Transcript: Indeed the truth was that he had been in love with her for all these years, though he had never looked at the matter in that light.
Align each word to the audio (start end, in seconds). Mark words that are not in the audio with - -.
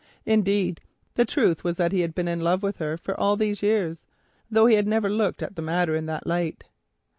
Indeed 0.25 0.81
the 1.13 1.25
truth 1.25 1.63
was 1.63 1.77
that 1.77 1.91
he 1.91 1.99
had 2.01 2.15
been 2.15 2.27
in 2.27 2.39
love 2.39 2.63
with 2.63 2.77
her 2.77 2.97
for 2.97 3.13
all 3.19 3.37
these 3.37 3.61
years, 3.61 4.03
though 4.49 4.65
he 4.65 4.73
had 4.73 4.87
never 4.87 5.11
looked 5.11 5.43
at 5.43 5.55
the 5.55 5.61
matter 5.61 5.93
in 5.95 6.07
that 6.07 6.25
light. 6.25 6.63